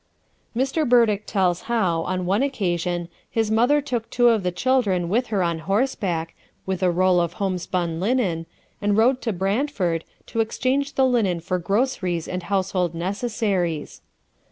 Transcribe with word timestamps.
'"Mr. 0.57 0.83
Burdick 0.89 1.27
tells 1.27 1.61
how, 1.69 2.01
on 2.05 2.25
one 2.25 2.41
occasion, 2.41 3.07
his 3.29 3.51
mother 3.51 3.81
took 3.81 4.09
two 4.09 4.29
of 4.29 4.41
the 4.41 4.51
children 4.51 5.09
with 5.09 5.27
her 5.27 5.43
on 5.43 5.59
horseback, 5.59 6.33
with 6.65 6.81
a 6.81 6.89
roll 6.89 7.19
of 7.19 7.33
homespun 7.33 7.99
linen, 7.99 8.47
and 8.81 8.97
rode 8.97 9.21
to 9.21 9.31
Brantford, 9.31 10.03
to 10.25 10.39
exchange 10.39 10.95
the 10.95 11.05
linen 11.05 11.39
for 11.39 11.59
groceries 11.59 12.27
and 12.27 12.41
household 12.41 12.95
necessaries. 12.95 14.01